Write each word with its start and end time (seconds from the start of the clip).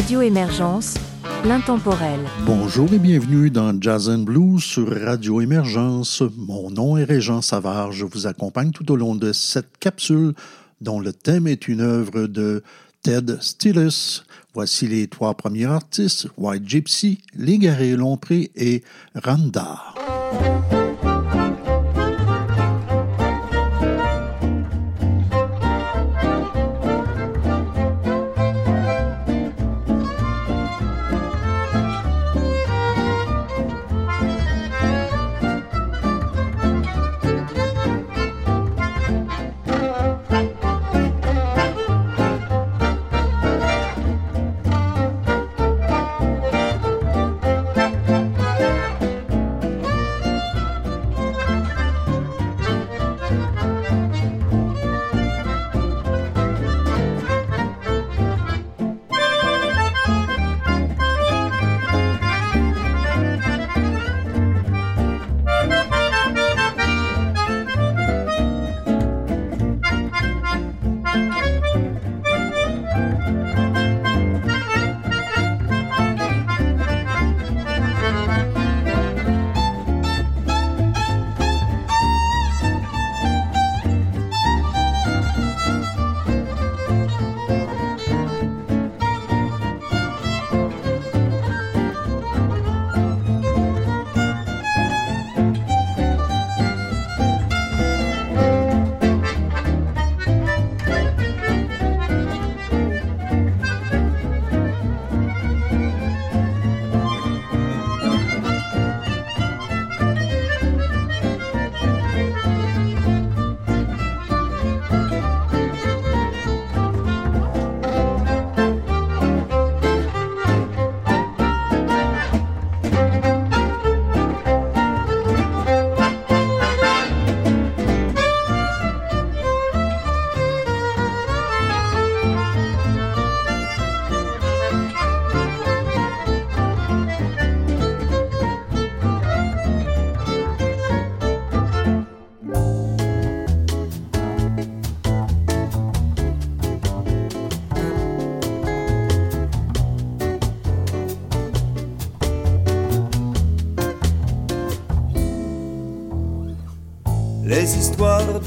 Radio 0.00 0.22
Émergence, 0.22 0.94
l'intemporel. 1.44 2.20
Bonjour 2.46 2.90
et 2.90 2.98
bienvenue 2.98 3.50
dans 3.50 3.78
Jazz 3.78 4.08
and 4.08 4.20
Blues 4.20 4.62
sur 4.62 4.88
Radio 4.98 5.42
Émergence. 5.42 6.22
Mon 6.38 6.70
nom 6.70 6.96
est 6.96 7.04
Régent 7.04 7.42
Savard. 7.42 7.92
Je 7.92 8.06
vous 8.06 8.26
accompagne 8.26 8.70
tout 8.70 8.90
au 8.90 8.96
long 8.96 9.14
de 9.14 9.34
cette 9.34 9.76
capsule 9.78 10.32
dont 10.80 11.00
le 11.00 11.12
thème 11.12 11.46
est 11.46 11.68
une 11.68 11.82
œuvre 11.82 12.28
de 12.28 12.62
Ted 13.02 13.34
Stillis. 13.42 14.22
Voici 14.54 14.88
les 14.88 15.06
trois 15.06 15.34
premiers 15.34 15.66
artistes, 15.66 16.28
White 16.38 16.66
Gypsy, 16.66 17.18
Légaré 17.36 17.94
Lompré 17.94 18.52
et 18.56 18.82
Randa. 19.14 19.82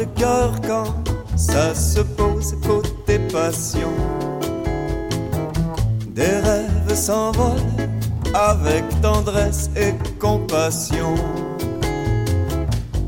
De 0.06 0.20
cœur 0.20 0.52
quand 0.66 0.94
ça 1.36 1.74
se 1.74 2.02
pose 2.02 2.56
côté 2.66 3.20
passion. 3.32 3.92
Des 6.10 6.38
rêves 6.48 6.96
s'envolent 6.96 7.90
avec 8.34 8.84
tendresse 9.02 9.70
et 9.76 9.94
compassion. 10.20 11.16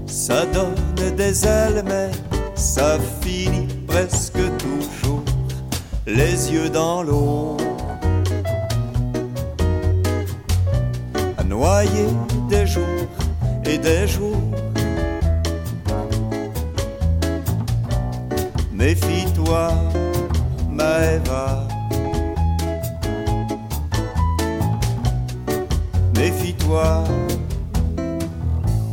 Ça 0.05 0.45
donne 0.45 1.15
des 1.15 1.45
ailes, 1.45 1.83
mais 1.85 2.11
ça 2.55 2.97
finit 3.21 3.67
presque 3.87 4.41
toujours 4.57 5.23
les 6.07 6.51
yeux 6.51 6.69
dans 6.69 7.03
l'eau. 7.03 7.57
Méfie-toi, 26.25 27.03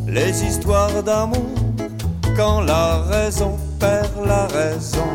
les 0.07 0.45
histoires 0.45 1.03
d'amour, 1.03 1.55
quand 2.37 2.61
la 2.61 2.99
raison 3.05 3.57
perd 3.81 4.27
la 4.27 4.47
raison, 4.49 5.09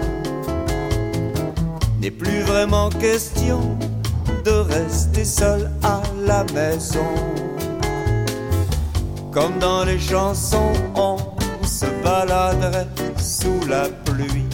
n'est 2.02 2.10
plus 2.10 2.42
vraiment 2.42 2.90
question 2.90 3.60
de 4.44 4.50
rester 4.50 5.24
seul 5.24 5.70
à 5.84 6.02
la 6.26 6.44
maison. 6.56 7.14
Comme 9.32 9.60
dans 9.60 9.84
les 9.84 10.00
chansons, 10.00 10.74
on 10.96 11.18
se 11.64 11.86
baladerait 12.04 12.88
sous 13.20 13.62
la 13.70 13.90
pluie 14.06 14.50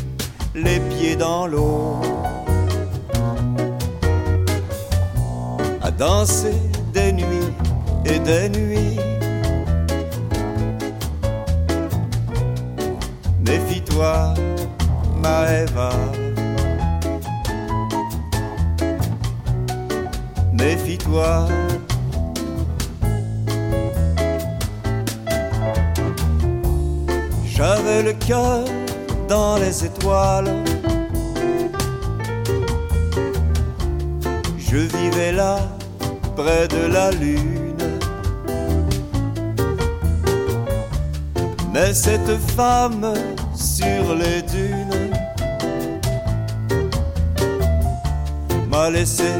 les 0.53 0.81
pieds 0.81 1.15
dans 1.15 1.47
l'eau. 1.47 2.01
À 5.81 5.91
danser 5.91 6.59
des 6.93 7.11
nuits 7.13 7.42
et 8.05 8.19
des 8.19 8.49
nuits. 8.49 8.99
Méfie-toi, 13.45 14.33
Maëva. 15.21 15.91
Méfie-toi. 20.53 21.47
J'avais 27.45 28.03
le 28.03 28.13
cœur 28.13 28.65
dans 29.29 29.57
les 29.57 29.85
étoiles. 29.85 30.51
Je 34.57 34.77
vivais 34.77 35.31
là, 35.31 35.59
près 36.35 36.67
de 36.67 36.91
la 36.91 37.11
lune. 37.11 37.62
Mais 41.73 41.91
cette 41.91 42.37
femme 42.55 43.13
sur 43.55 44.13
les 44.15 44.43
dunes 44.43 45.09
m'a 48.69 48.91
laissé 48.91 49.31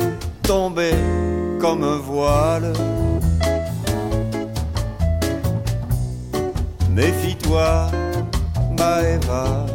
tomber 0.41 0.95
comme 1.62 1.83
un 1.83 1.97
voile. 1.97 2.74
Méfie-toi, 6.89 7.91
Maëva. 8.79 9.72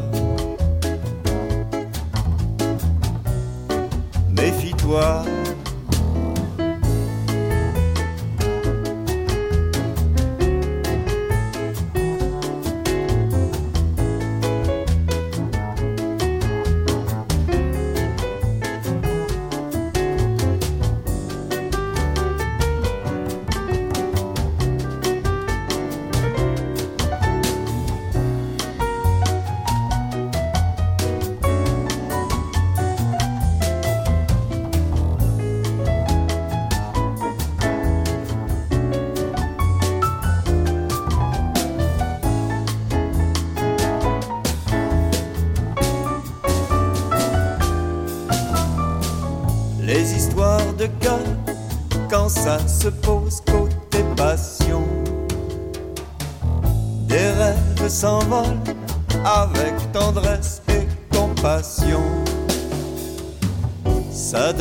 Se 52.80 52.88
pose 52.88 53.40
côté 53.40 54.04
passion. 54.16 54.84
Des 57.08 57.30
rêves 57.30 57.88
s'envolent 57.88 58.62
avec 59.24 59.74
tendresse 59.92 60.62
et 60.68 60.86
compassion. 61.14 62.02
Ça 64.12 64.52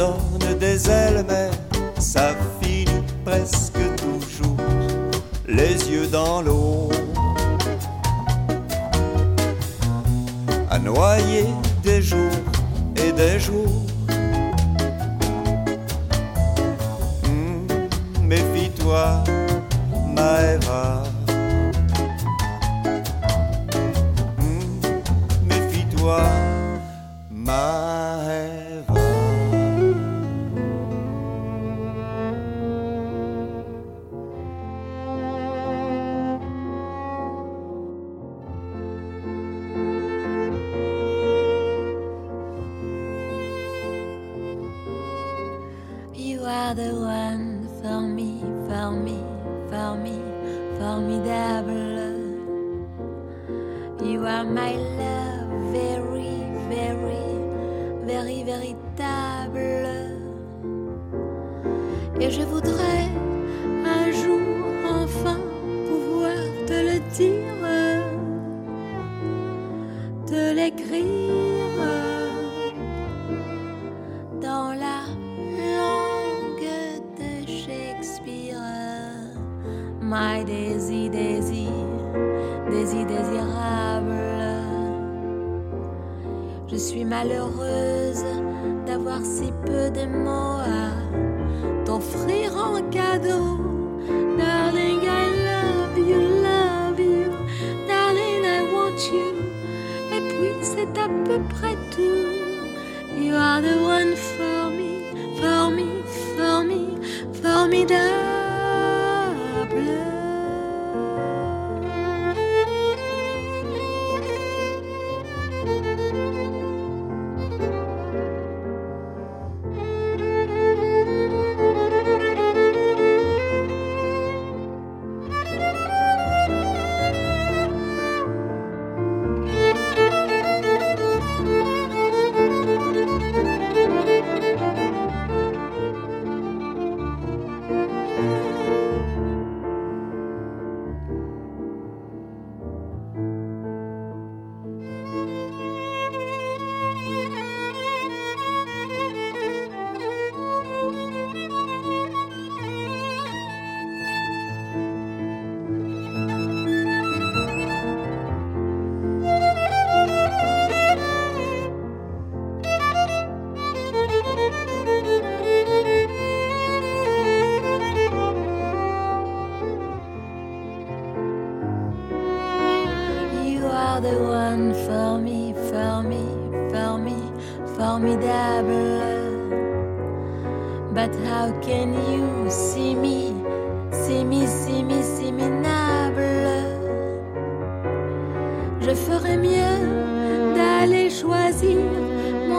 My 80.08 80.42
Daisy, 80.42 81.10
Daisy, 81.10 81.68
Daisy 82.72 83.04
désirable. 83.04 84.16
Je 86.70 86.78
suis 86.78 87.04
malheureuse 87.04 88.24
d'avoir 88.86 89.20
si 89.22 89.52
peu 89.66 89.90
de 89.90 90.06
mots 90.06 90.62
à 90.64 91.84
t'offrir 91.84 92.56
en 92.56 92.82
cadeau. 92.90 93.58
Darling, 94.38 95.02
I 95.04 95.28
love 95.44 95.98
you, 95.98 96.22
love 96.42 97.00
you. 97.02 97.34
Darling, 97.90 98.46
I 98.46 98.64
want 98.74 99.12
you. 99.12 99.34
Et 100.16 100.22
puis 100.22 100.54
c'est 100.62 100.98
à 100.98 101.10
peu 101.26 101.40
près 101.50 101.76
tout. 101.92 103.22
You 103.22 103.36
are 103.36 103.62
the 103.62 103.76
one 103.82 104.16
for 104.16 104.72
me, 104.72 105.04
for 105.42 105.70
me, 105.70 106.02
for 106.38 106.64
me, 106.64 106.96
formidable. 107.44 108.37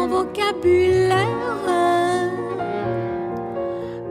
Vocabulaire 0.08 1.16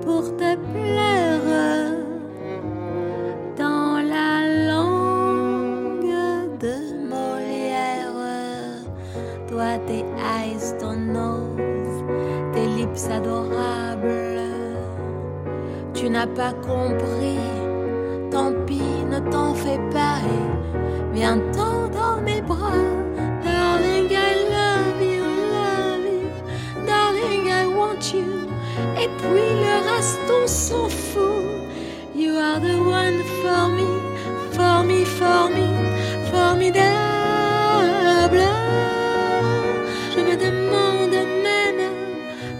pour 0.01 0.24
te 0.38 0.56
plaire 0.72 1.98
dans 3.58 3.98
la 4.13 4.32
langue 4.70 6.58
de 6.60 6.75
Molière. 7.10 8.13
Toi, 9.48 9.77
tes 9.88 10.06
eyes, 10.36 10.77
ton 10.80 10.96
nose, 10.96 12.04
tes 12.54 12.68
lips 12.77 13.10
adorables. 13.12 14.42
Tu 15.94 16.10
n'as 16.10 16.27
pas 16.27 16.54
compris, 16.54 17.39
tant 18.32 18.54
pis, 18.66 19.04
ne 19.12 19.20
t'en 19.32 19.54
fais 19.54 19.80
pas 19.92 20.22
viens-t'en 21.18 21.88
dans 21.89 22.22
mes 22.22 22.42
bras. 22.42 22.97
Et 29.00 29.10
puis 29.20 29.50
le 29.63 29.75
reste, 29.92 30.20
on 30.30 30.48
s'en 30.48 30.89
fout. 30.89 31.46
You 32.16 32.36
are 32.38 32.60
the 32.60 32.80
one 32.80 33.24
for 33.42 33.70
me, 33.70 33.86
for 34.54 34.84
me, 34.84 35.06
for 35.06 35.50
me, 35.51 35.68
formidable. 36.32 36.88
Je 40.16 40.20
me 40.20 40.36
demande 40.36 41.18
même 41.44 41.94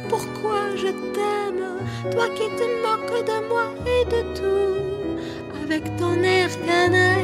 pourquoi 0.08 0.76
je 0.76 0.90
t'aime, 1.16 1.66
toi 2.12 2.28
qui 2.36 2.48
te 2.56 2.66
moques 2.84 3.26
de 3.26 3.38
moi 3.50 3.68
et 3.96 4.06
de 4.06 4.22
tout. 4.36 4.78
Avec 5.64 5.84
ton 5.98 6.22
air 6.22 6.50
canaille, 6.68 7.17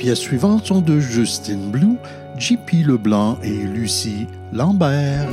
pièces 0.00 0.20
suivantes 0.20 0.64
sont 0.64 0.80
de 0.80 0.98
Justine 0.98 1.70
Blue, 1.70 1.96
JP 2.38 2.86
Leblanc 2.86 3.36
et 3.42 3.50
Lucie 3.50 4.26
Lambert. 4.50 5.28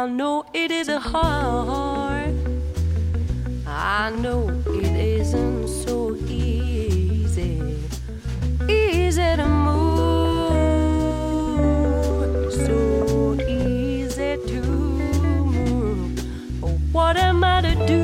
I 0.00 0.06
know 0.06 0.46
it 0.54 0.70
is 0.70 0.88
hard. 0.88 2.34
I 3.66 4.10
know 4.22 4.48
it 4.66 4.96
isn't 4.96 5.68
so 5.68 6.16
easy. 6.26 7.60
Easy 8.66 9.36
to 9.36 9.46
move. 9.46 10.50
So 12.50 13.34
easy 13.46 14.38
to 14.48 14.62
move. 15.52 16.18
What 16.94 17.18
am 17.18 17.44
I 17.44 17.60
to 17.60 17.74
do? 17.86 18.00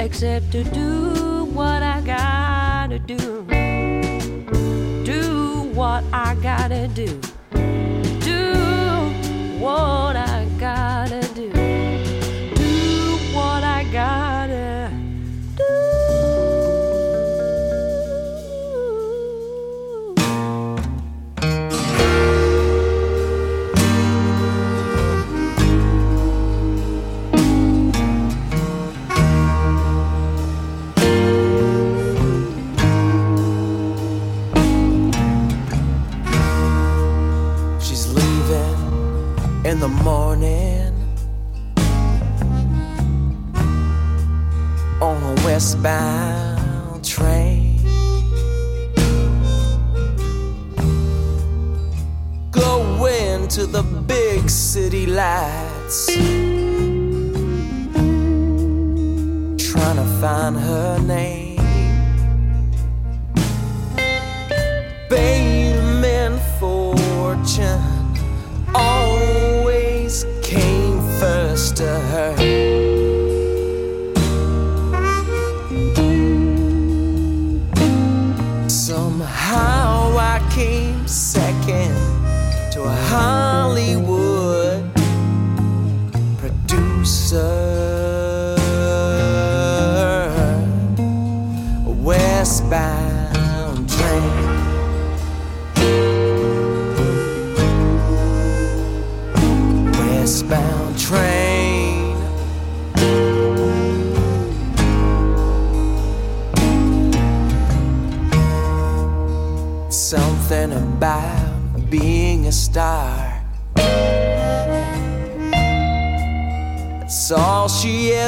Except 0.00 0.50
to 0.52 0.64
do 0.64 1.44
what 1.52 1.82
I 1.82 2.00
gotta 2.00 2.98
do. 2.98 3.18
Do 5.04 5.70
what 5.74 6.04
I 6.10 6.34
gotta. 6.36 6.88
Do 6.88 7.27
what 9.68 10.27
westbound 45.82 47.04
train. 47.04 47.78
Going 52.50 53.48
to 53.48 53.66
the 53.66 53.82
big 54.06 54.50
city 54.50 55.06
lights, 55.06 56.06
trying 59.70 59.96
to 59.96 60.18
find 60.20 60.56
her 60.56 60.98
name. 61.00 61.37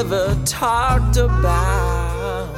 She 0.00 0.06
ever 0.06 0.34
talked 0.44 1.16
about. 1.16 2.54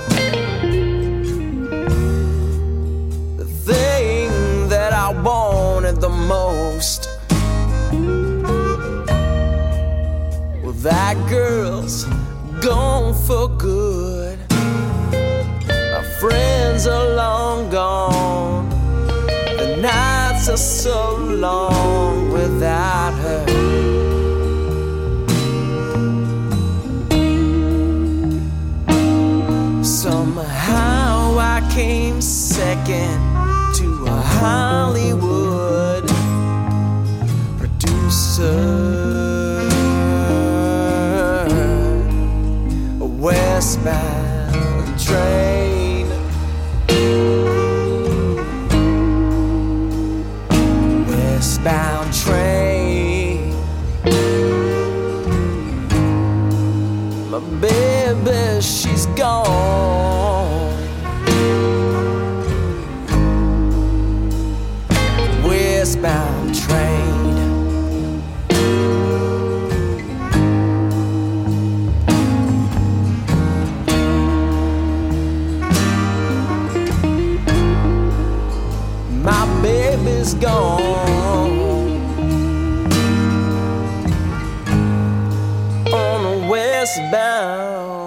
The 3.36 3.46
thing 3.66 4.68
that 4.68 4.92
I 4.92 5.10
wanted 5.10 6.00
the 6.00 6.08
most. 6.08 7.08
Well, 10.62 10.76
that 10.90 11.16
girl's 11.28 12.04
gone 12.60 13.14
for 13.14 13.48
good. 13.48 14.38
My 14.50 16.04
friends 16.20 16.86
are 16.86 17.08
long 17.14 17.70
gone. 17.70 18.68
The 19.58 19.78
nights 19.80 20.48
are 20.48 20.56
so 20.56 21.16
long 21.16 22.32
without 22.32 23.01
to 32.92 34.04
a 34.06 34.10
Hollywood 34.38 36.06
producer, 37.58 38.52
a 43.00 43.04
westbound 43.04 44.11
the 86.96 88.01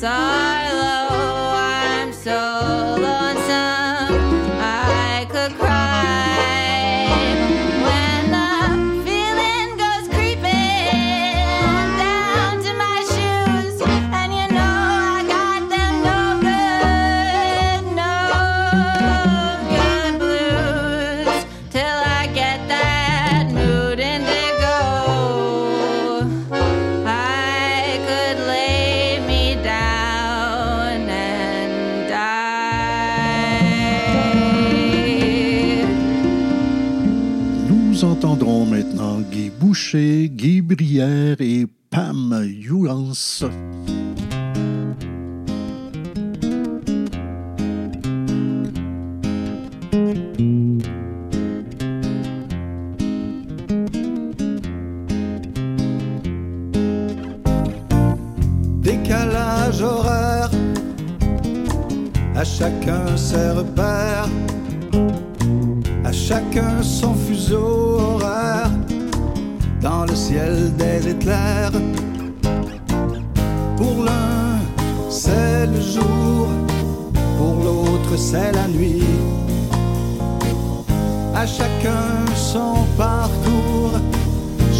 the 0.00 0.47
Brière 40.78 41.40
et 41.40 41.66
Pam 41.90 42.40
Youans. 42.46 43.10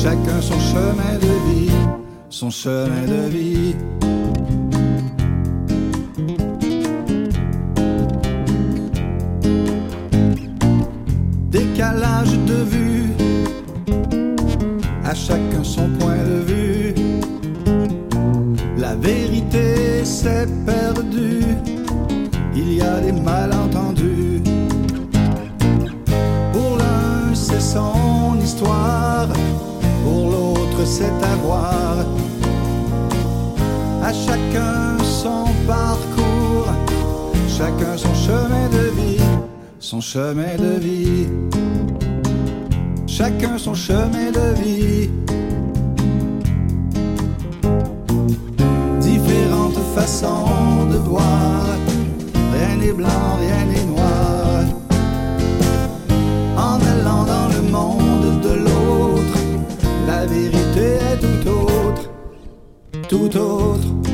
Chacun 0.09 0.41
son 0.41 0.61
chemin 0.61 1.15
de 1.21 1.35
vie, 1.47 1.71
son 2.31 2.51
chemin 2.51 3.05
de 3.07 3.29
vie. 3.29 3.77
À 34.09 34.13
chacun 34.15 34.97
son 35.05 35.45
parcours, 35.67 36.73
chacun 37.47 37.95
son 37.95 38.15
chemin 38.15 38.67
de 38.71 38.85
vie, 38.99 39.21
son 39.81 40.01
chemin 40.01 40.57
de 40.57 40.81
vie. 40.81 41.27
Chacun 43.07 43.59
son 43.59 43.75
chemin 43.75 44.31
de 44.31 44.55
vie. 44.63 45.11
Différentes 48.99 49.83
façons 49.95 50.87
de 50.91 50.97
voir, 50.97 51.67
rien 52.55 52.77
n'est 52.77 52.93
blanc, 52.93 53.37
rien 53.43 53.65
n'est 53.67 53.85
noir. 53.85 53.98
Tout 63.09 63.37
autre. 63.39 64.08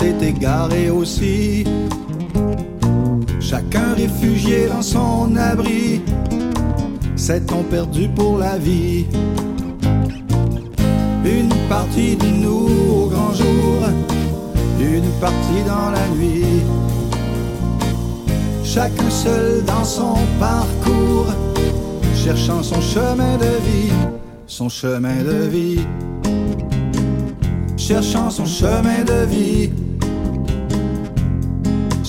S'est 0.00 0.26
égaré 0.26 0.88
aussi. 0.88 1.64
Chacun 3.38 3.92
réfugié 3.94 4.66
dans 4.66 4.80
son 4.80 5.36
abri. 5.36 6.00
S'est-on 7.16 7.62
perdu 7.64 8.08
pour 8.08 8.38
la 8.38 8.56
vie? 8.56 9.04
Une 11.38 11.54
partie 11.68 12.16
de 12.16 12.28
nous 12.44 12.66
au 12.96 13.06
grand 13.12 13.34
jour, 13.34 13.78
une 14.80 15.10
partie 15.20 15.62
dans 15.72 15.90
la 15.90 16.06
nuit. 16.16 16.62
Chacun 18.64 19.10
seul 19.10 19.62
dans 19.66 19.84
son 19.84 20.14
parcours, 20.38 21.30
cherchant 22.14 22.62
son 22.62 22.80
chemin 22.80 23.36
de 23.36 23.52
vie, 23.66 23.92
son 24.46 24.70
chemin 24.70 25.22
de 25.30 25.40
vie 25.56 25.80
cherchant 27.90 28.30
son 28.30 28.46
chemin 28.46 29.02
de 29.04 29.24
vie, 29.26 29.70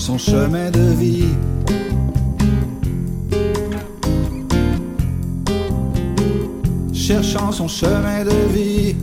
son 0.02 0.18
chemin 0.18 0.68
de 0.72 0.94
vie. 1.00 1.28
Cherchant 6.92 7.52
son 7.52 7.68
chemin 7.68 8.24
de 8.24 8.38
vie, 8.52 8.96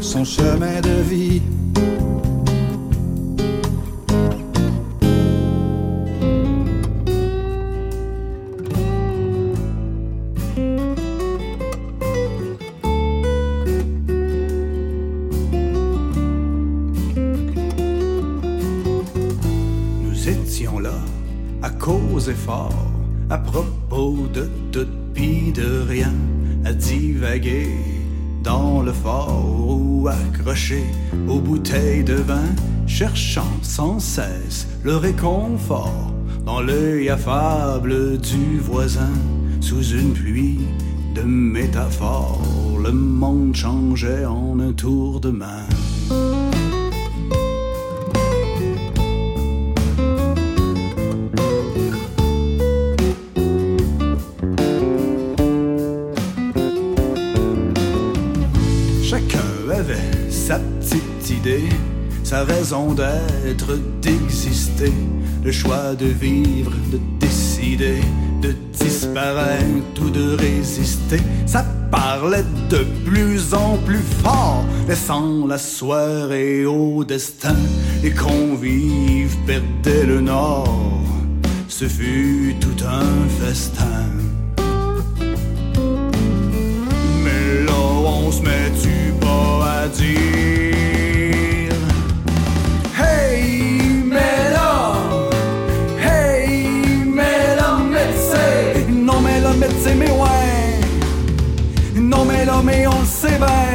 son 0.00 0.24
chemin 0.24 0.80
de 0.80 0.96
vie. 1.08 1.42
Dans 28.42 28.82
le 28.82 28.92
fort 28.92 29.68
ou 29.68 30.08
accroché 30.08 30.84
aux 31.28 31.38
bouteilles 31.38 32.04
de 32.04 32.14
vin, 32.14 32.50
cherchant 32.86 33.52
sans 33.62 33.98
cesse 33.98 34.66
le 34.82 34.96
réconfort 34.96 36.12
dans 36.44 36.60
l'œil 36.60 37.08
affable 37.08 38.18
du 38.18 38.58
voisin, 38.58 39.12
sous 39.60 39.82
une 39.90 40.12
pluie 40.12 40.60
de 41.14 41.22
métaphores, 41.22 42.40
le 42.82 42.90
monde 42.90 43.54
changeait 43.54 44.24
en 44.24 44.58
un 44.58 44.72
tour 44.72 45.20
de 45.20 45.30
main. 45.30 45.66
Sa 62.22 62.44
raison 62.44 62.94
d'être, 62.94 63.76
d'exister, 64.00 64.92
le 65.44 65.50
choix 65.50 65.94
de 65.98 66.06
vivre, 66.06 66.72
de 66.92 66.98
décider, 67.18 68.00
de 68.40 68.54
disparaître 68.72 70.00
ou 70.00 70.10
de 70.10 70.36
résister. 70.36 71.20
Ça 71.46 71.64
parlait 71.90 72.44
de 72.70 72.84
plus 73.04 73.54
en 73.54 73.76
plus 73.78 74.04
fort, 74.22 74.64
laissant 74.88 75.46
la 75.46 75.58
soirée 75.58 76.64
au 76.64 77.02
destin. 77.02 77.56
Les 78.02 78.12
convives 78.12 79.36
perdaient 79.44 80.06
le 80.06 80.20
nord, 80.20 81.02
ce 81.68 81.86
fut 81.86 82.54
tout 82.60 82.84
un 82.86 83.44
festin. 83.44 84.06
Mais 87.24 87.64
là, 87.66 87.80
on 88.06 88.30
se 88.30 88.42
met-tu 88.42 89.12
pas 89.20 89.82
à 89.82 89.88
dire 89.88 90.71
on 103.42 103.71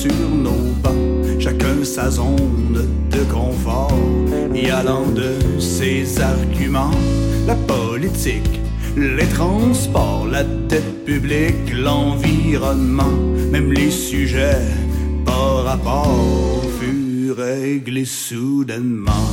sur 0.00 0.30
nos 0.46 0.72
bancs, 0.82 1.40
chacun 1.40 1.84
sa 1.84 2.10
zone 2.10 2.88
de 3.10 3.22
confort. 3.30 3.92
Y 4.54 4.70
allant 4.70 5.10
de 5.14 5.60
ses 5.60 6.18
arguments, 6.20 6.96
la 7.46 7.54
politique, 7.54 8.60
les 8.96 9.28
transports, 9.28 10.26
la 10.26 10.44
dette 10.44 11.04
publique, 11.04 11.66
l'environnement, 11.74 13.16
même 13.52 13.72
les 13.72 13.90
sujets 13.90 14.64
par 15.26 15.64
rapport 15.64 16.62
furent 16.78 17.36
réglés 17.36 18.06
soudainement. 18.06 19.28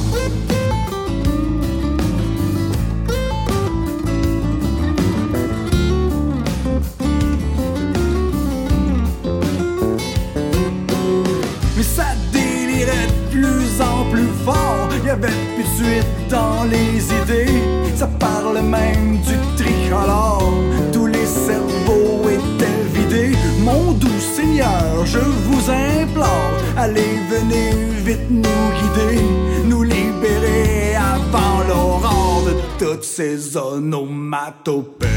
ses 33.17 33.57
onomatopées. 33.57 35.07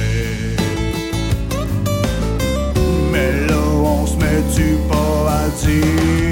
Mais 3.12 3.46
là, 3.46 3.60
on 3.84 4.06
se 4.06 4.16
met 4.16 4.40
du 4.56 4.76
pas 4.88 5.30
à 5.30 5.48
dire. 5.62 6.29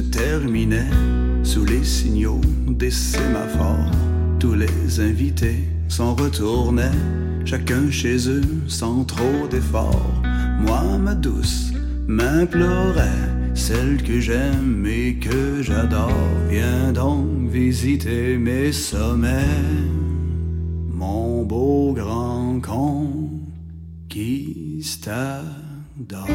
terminait 0.00 0.90
sous 1.42 1.64
les 1.64 1.84
signaux 1.84 2.40
des 2.68 2.90
sémaphores. 2.90 3.90
Tous 4.38 4.54
les 4.54 5.00
invités 5.00 5.68
s'en 5.88 6.14
retournaient, 6.14 6.98
chacun 7.44 7.90
chez 7.90 8.28
eux 8.28 8.42
sans 8.68 9.04
trop 9.04 9.46
d'efforts. 9.50 10.22
Moi, 10.60 10.98
ma 10.98 11.14
douce, 11.14 11.72
m'implorait, 12.06 13.28
celle 13.54 14.02
que 14.02 14.20
j'aime 14.20 14.86
et 14.86 15.16
que 15.16 15.62
j'adore. 15.62 16.28
Viens 16.48 16.92
donc 16.92 17.48
visiter 17.48 18.38
mes 18.38 18.72
sommets, 18.72 19.58
mon 20.88 21.44
beau 21.44 21.92
grand 21.92 22.60
con 22.60 23.30
qui 24.08 24.82
s'adore. 24.82 26.28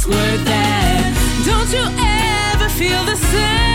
it's 0.00 0.06
worth 0.06 0.46
it. 0.46 1.44
Don't 1.44 1.70
you 1.72 1.84
ever 1.98 2.68
feel 2.70 3.04
the 3.04 3.16
same? 3.16 3.69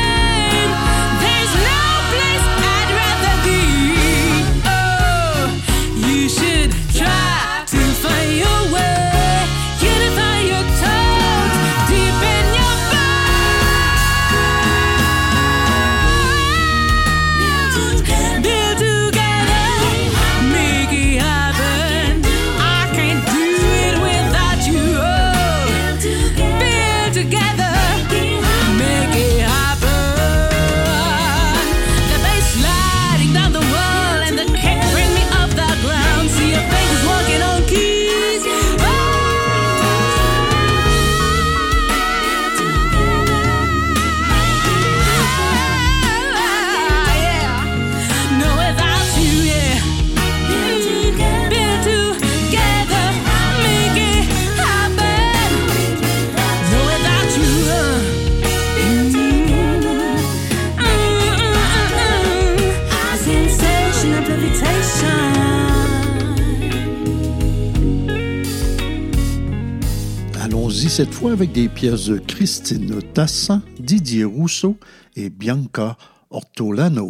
Cette 70.96 71.14
fois 71.14 71.34
avec 71.34 71.52
des 71.52 71.68
pièces 71.68 72.06
de 72.06 72.20
Christine 72.20 73.02
Tassin, 73.14 73.62
Didier 73.82 74.24
Rousseau 74.24 74.78
et 75.18 75.30
Bianca 75.30 75.98
Ortolano. 76.30 77.10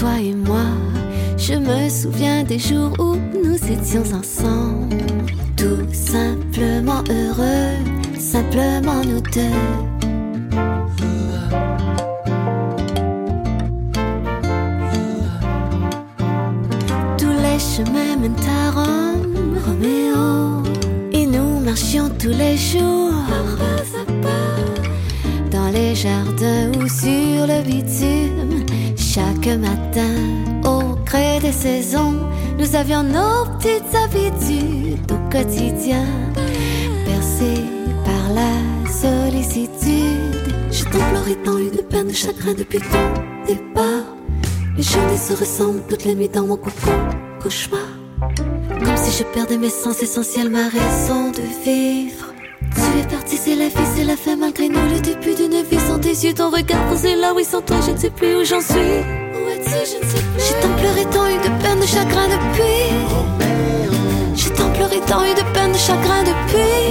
Toi 0.00 0.18
et 0.18 0.34
moi. 0.34 0.64
Je 1.36 1.54
me 1.54 1.90
souviens 1.90 2.42
des 2.42 2.58
jours 2.58 2.92
où 2.98 3.16
nous 3.44 3.58
étions 3.70 4.04
ensemble. 4.18 4.96
Tout 5.58 5.84
simplement 5.92 7.02
heureux, 7.10 7.74
simplement 8.18 9.04
nous 9.04 9.20
deux. 9.20 9.60
Tous 17.18 17.36
les 17.44 17.58
chemins 17.58 18.16
mènent 18.22 18.46
à 18.48 18.70
Rome, 18.70 19.58
Roméo. 19.66 20.62
Et 21.12 21.26
nous 21.26 21.60
marchions 21.60 22.08
tous 22.18 22.28
les 22.28 22.56
jours. 22.56 23.09
Chaque 29.42 29.58
matin, 29.58 30.16
au 30.64 30.96
creux 31.06 31.40
des 31.40 31.52
saisons, 31.52 32.14
nous 32.58 32.76
avions 32.76 33.02
nos 33.02 33.46
petites 33.56 33.94
habitudes 33.94 35.10
au 35.10 35.30
quotidien. 35.30 36.04
Bercés 37.06 37.64
par 38.04 38.34
la 38.34 38.90
sollicitude. 38.90 40.52
Je 40.70 40.84
t'implorais 40.84 41.36
tant 41.42 41.58
eu 41.58 41.70
de 41.70 41.80
peine, 41.80 42.08
de 42.08 42.12
chagrin 42.12 42.52
depuis 42.52 42.80
ton 42.80 43.46
départ. 43.46 44.14
Les 44.76 44.82
journées 44.82 45.16
se 45.16 45.32
ressemblent 45.32 45.82
toutes 45.88 46.04
les 46.04 46.14
nuits 46.14 46.28
dans 46.28 46.44
mon 46.44 46.56
cocon, 46.56 46.92
cauchemar. 47.42 47.80
Comme 48.68 48.96
si 48.96 49.18
je 49.18 49.24
perdais 49.24 49.56
mes 49.56 49.70
sens 49.70 50.02
essentiels, 50.02 50.50
ma 50.50 50.68
raison 50.68 51.30
de 51.30 51.42
vivre. 51.64 52.34
Tu 52.74 52.98
es 52.98 53.08
parti, 53.08 53.38
c'est 53.38 53.56
la 53.56 53.68
vie, 53.68 53.90
c'est 53.96 54.04
la 54.04 54.16
fin 54.16 54.36
malgré 54.36 54.68
nous. 54.68 54.86
Le 54.92 55.00
début 55.00 55.34
d'une 55.34 55.62
vie 55.62 55.80
sans 55.88 55.98
tes 55.98 56.10
yeux, 56.10 56.34
ton 56.34 56.50
regard 56.50 56.86
posé 56.88 57.16
là, 57.16 57.32
oui, 57.34 57.44
sans 57.44 57.62
toi, 57.62 57.78
je 57.86 57.92
ne 57.92 57.96
sais 57.96 58.10
plus 58.10 58.36
où 58.36 58.44
j'en 58.44 58.60
suis. 58.60 59.19
J'ai 59.72 60.54
tant 60.60 60.74
pleuré, 60.76 61.04
tant 61.12 61.28
eu 61.28 61.38
de 61.38 61.62
peine, 61.62 61.80
de 61.80 61.86
chagrin 61.86 62.26
depuis. 62.26 62.90
J'ai 64.34 64.50
tant 64.50 64.70
pleuré, 64.70 65.00
tant 65.06 65.22
eu 65.24 65.32
de 65.34 65.44
peine, 65.54 65.72
de 65.72 65.78
chagrin 65.78 66.24
depuis. 66.24 66.90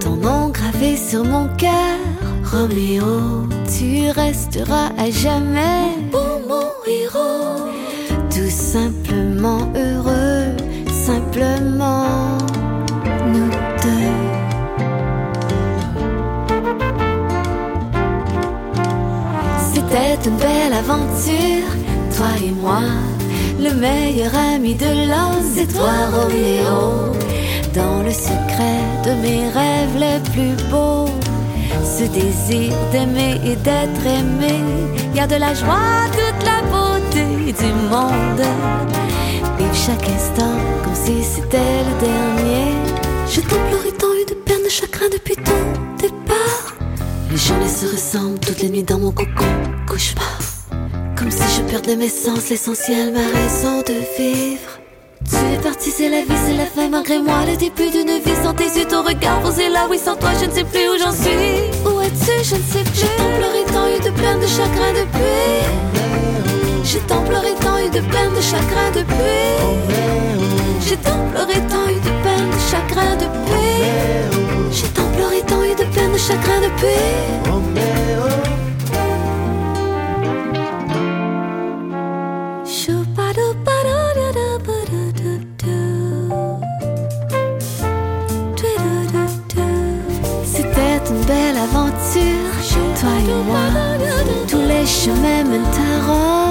Ton 0.00 0.16
nom 0.16 0.48
gravé 0.48 0.96
sur 0.96 1.24
mon 1.24 1.46
cœur, 1.56 1.70
Roméo, 2.50 3.46
tu 3.78 4.10
resteras 4.10 4.90
à 4.98 5.08
jamais 5.10 5.96
pour 6.10 6.40
mon 6.48 6.68
héros. 6.90 7.70
Tout 8.28 8.50
heureux, 9.44 10.54
simplement 10.92 12.38
nous 13.26 13.50
deux. 13.82 14.12
C'était 19.72 20.28
une 20.28 20.36
belle 20.36 20.72
aventure, 20.72 21.68
toi 22.16 22.26
et 22.44 22.50
moi, 22.50 22.82
le 23.60 23.74
meilleur 23.74 24.32
ami 24.54 24.74
de 24.74 25.08
l'homme, 25.08 25.42
c'est 25.54 25.72
toi 25.72 25.92
Roméo. 26.12 27.12
Dans 27.74 28.02
le 28.02 28.12
secret 28.12 28.82
de 29.04 29.12
mes 29.22 29.48
rêves 29.48 29.96
les 29.98 30.20
plus 30.30 30.56
beaux, 30.70 31.08
ce 31.82 32.04
désir 32.04 32.72
d'aimer 32.92 33.40
et 33.44 33.56
d'être 33.56 34.06
aimé, 34.06 34.60
y 35.14 35.20
a 35.20 35.26
de 35.26 35.36
la 35.36 35.54
joie, 35.54 36.06
toute 36.12 36.44
la 36.44 36.60
beauté 36.70 37.52
du 37.52 37.72
monde. 37.90 39.11
Chaque 39.74 40.08
instant 40.08 40.56
comme 40.84 40.94
si 40.94 41.24
c'était 41.24 41.58
le 41.58 42.00
dernier. 42.00 42.72
Je 43.28 43.40
t'en 43.40 43.56
pleuré 43.68 43.90
tant 43.98 44.12
eu 44.12 44.24
de 44.28 44.34
peine, 44.34 44.62
de 44.62 44.68
chagrin 44.68 45.06
depuis 45.10 45.34
ton 45.34 45.52
départ. 45.98 46.74
Les 47.30 47.36
journées 47.36 47.68
se 47.68 47.86
ressemblent 47.86 48.38
toutes 48.38 48.60
les 48.60 48.68
nuits 48.68 48.82
dans 48.82 48.98
mon 48.98 49.10
cocon, 49.10 49.44
cauchemar. 49.88 50.38
Comme 51.16 51.30
si 51.30 51.42
je 51.56 51.62
perdais 51.62 51.96
mes 51.96 52.08
sens, 52.08 52.50
l'essentiel, 52.50 53.12
ma 53.12 53.20
raison 53.20 53.78
de 53.80 53.94
vivre. 54.18 54.78
Tu 55.28 55.36
es 55.36 55.58
parti, 55.62 55.90
c'est 55.90 56.08
la 56.08 56.20
vie, 56.20 56.40
c'est 56.46 56.56
la 56.56 56.66
fin, 56.66 56.88
malgré 56.88 57.18
moi. 57.20 57.44
Le 57.46 57.56
début 57.56 57.90
d'une 57.90 58.18
vie 58.18 58.42
sans 58.42 58.54
tes 58.54 58.64
yeux, 58.64 58.86
ton 58.88 59.02
regard 59.02 59.40
posé 59.40 59.68
là, 59.68 59.86
oui, 59.90 59.98
sans 59.98 60.16
toi, 60.16 60.30
je 60.40 60.46
ne 60.46 60.50
sais 60.52 60.64
plus 60.64 60.88
où 60.90 60.98
j'en 60.98 61.12
suis. 61.12 61.70
Où 61.86 62.00
es-tu, 62.00 62.44
je 62.44 62.56
ne 62.56 62.62
sais 62.62 62.84
plus. 62.84 63.00
J'ai 63.00 63.38
pleuré, 63.38 63.64
tant 63.72 63.88
eu 63.88 63.98
de 63.98 64.10
peine, 64.20 64.40
de 64.40 64.46
chagrin 64.46 64.92
depuis. 64.92 66.01
J'ai 66.92 67.00
tant 67.00 67.22
pleuré, 67.22 67.54
tant 67.58 67.78
eu 67.78 67.88
de 67.88 68.00
peine, 68.00 68.34
de 68.36 68.40
chagrin 68.42 68.90
depuis. 68.94 69.16
J'ai 70.86 70.98
tant 70.98 71.24
pleuré, 71.30 71.54
tant 71.66 71.88
eu 71.88 71.94
de 71.94 72.12
peine, 72.22 72.50
de 72.50 72.58
chagrin 72.70 73.16
depuis. 73.16 74.70
J'ai 74.70 74.88
tant 74.88 75.08
pleuré, 75.16 75.40
tant 75.46 75.62
eu 75.62 75.74
de 75.74 75.84
peine, 75.94 76.12
de 76.12 76.18
chagrin 76.18 76.60
depuis. 76.60 77.32
Belle 91.26 91.56
aventure, 91.56 92.52
toi 93.00 93.10
et 93.18 93.44
moi. 93.46 93.66
Tous 94.48 94.60
les 94.60 94.86
chemins 94.86 95.44
mènent 95.44 95.62
à 95.62 96.06
Rome. 96.06 96.41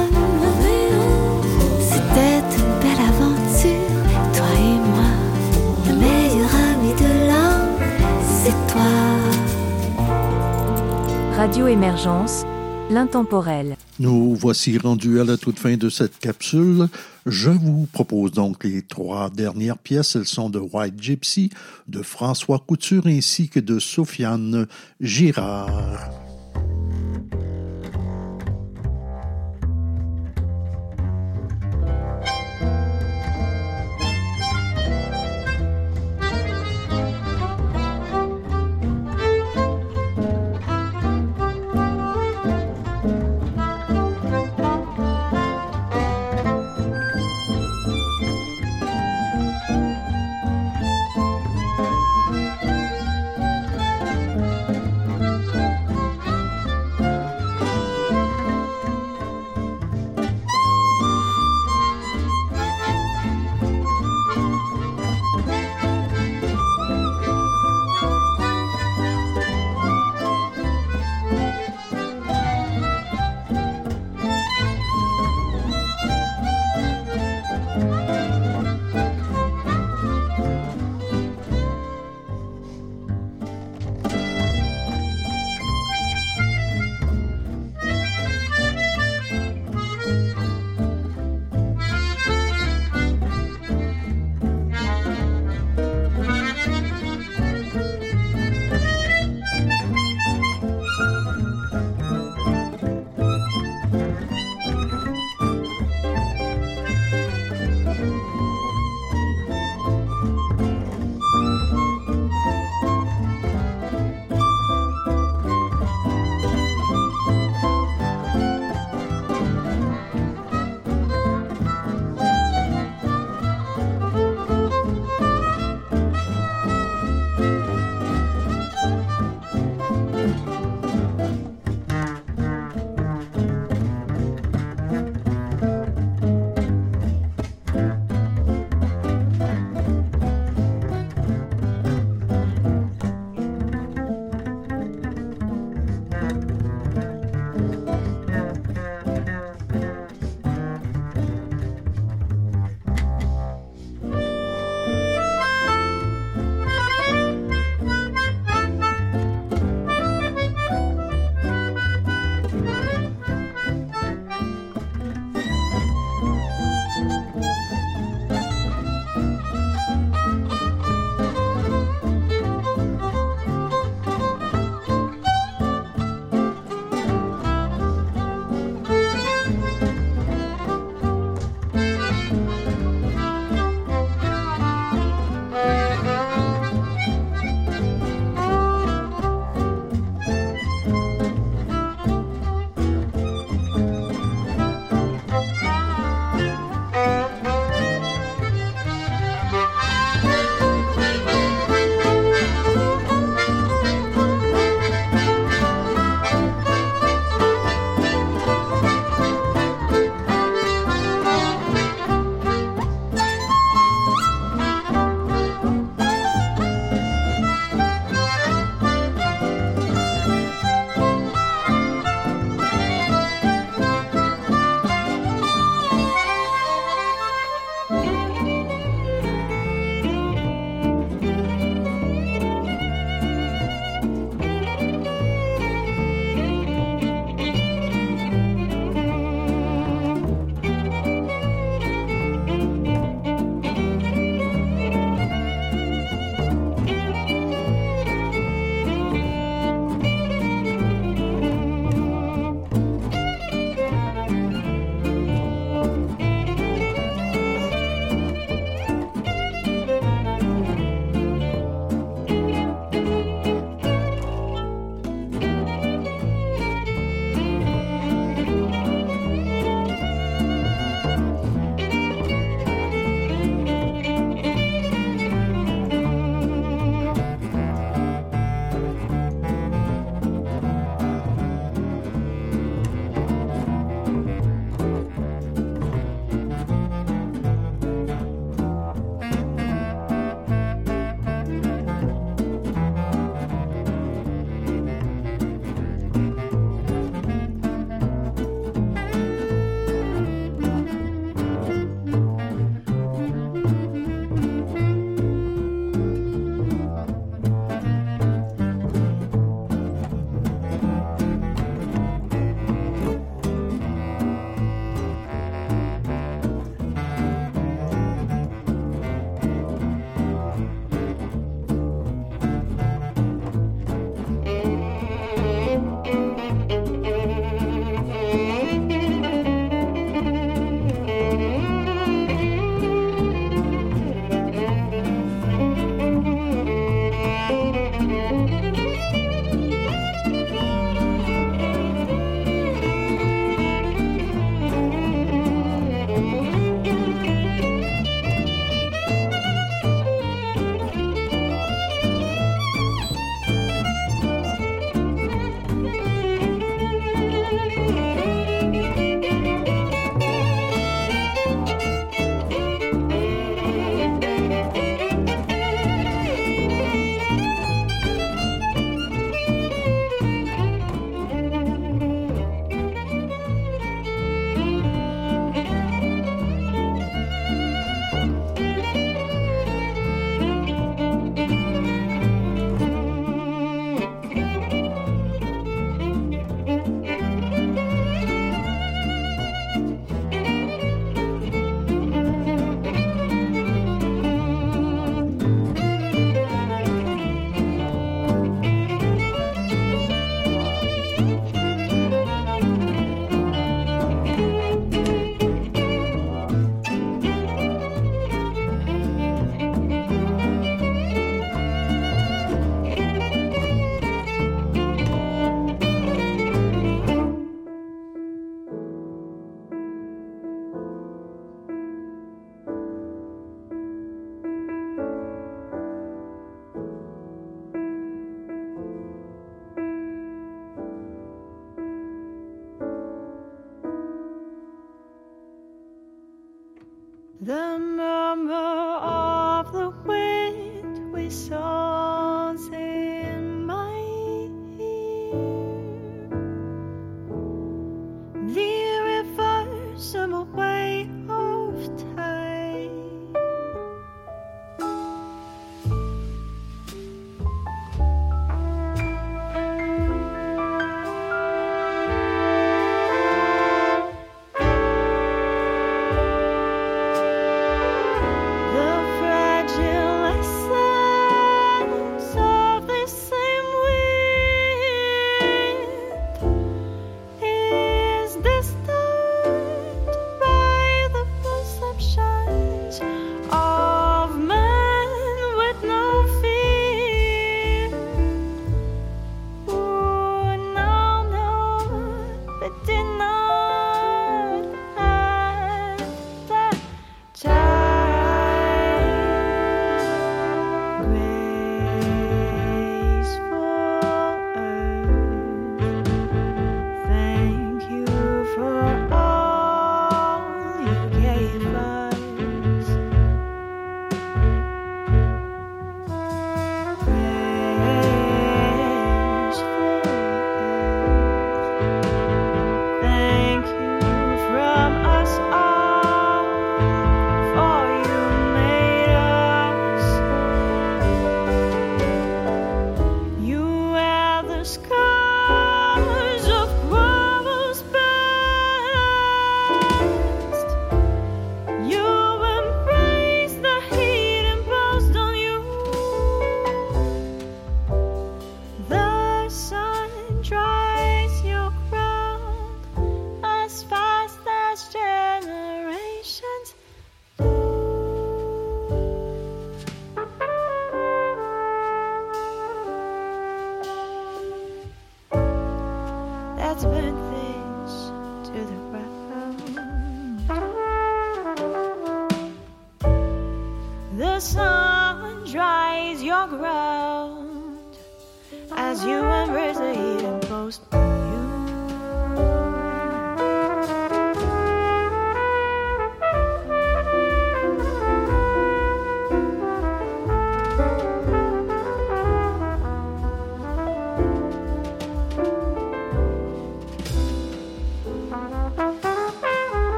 Radio 11.41 11.65
Émergence, 11.65 12.43
l'intemporel. 12.91 13.75
Nous 13.97 14.35
voici 14.35 14.77
rendus 14.77 15.19
à 15.19 15.23
la 15.23 15.37
toute 15.37 15.57
fin 15.57 15.75
de 15.75 15.89
cette 15.89 16.19
capsule. 16.19 16.87
Je 17.25 17.49
vous 17.49 17.87
propose 17.91 18.31
donc 18.31 18.63
les 18.63 18.83
trois 18.83 19.31
dernières 19.31 19.79
pièces. 19.79 20.15
Elles 20.15 20.27
sont 20.27 20.51
de 20.51 20.59
White 20.59 21.01
Gypsy, 21.01 21.49
de 21.87 22.03
François 22.03 22.59
Couture 22.59 23.07
ainsi 23.07 23.49
que 23.49 23.59
de 23.59 23.79
Sofiane 23.79 24.67
Girard. 25.01 26.11